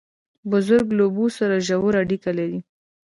بزګر 0.49 0.81
له 0.97 1.03
اوبو 1.07 1.25
سره 1.37 1.55
ژوره 1.67 1.99
اړیکه 2.03 2.31
لري 2.39 2.59